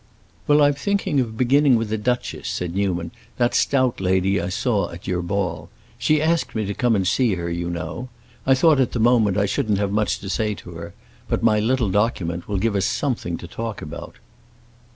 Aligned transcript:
"Well, 0.47 0.63
I'm 0.63 0.73
thinking 0.73 1.19
of 1.19 1.37
beginning 1.37 1.75
with 1.75 1.89
the 1.89 1.97
duchess," 1.99 2.47
said 2.49 2.73
Newman; 2.73 3.11
"that 3.37 3.53
stout 3.53 3.99
lady 4.01 4.41
I 4.41 4.49
saw 4.49 4.89
at 4.91 5.05
your 5.07 5.21
ball. 5.21 5.69
She 5.99 6.19
asked 6.19 6.55
me 6.55 6.65
to 6.65 6.73
come 6.73 6.95
and 6.95 7.05
see 7.07 7.35
her, 7.35 7.51
you 7.51 7.69
know. 7.69 8.09
I 8.43 8.55
thought 8.55 8.79
at 8.79 8.93
the 8.93 8.99
moment 8.99 9.37
I 9.37 9.45
shouldn't 9.45 9.77
have 9.77 9.91
much 9.91 10.17
to 10.21 10.27
say 10.27 10.55
to 10.55 10.71
her; 10.71 10.95
but 11.27 11.43
my 11.43 11.59
little 11.59 11.91
document 11.91 12.47
will 12.47 12.57
give 12.57 12.75
us 12.75 12.85
something 12.87 13.37
to 13.37 13.47
talk 13.47 13.79
about." 13.79 14.15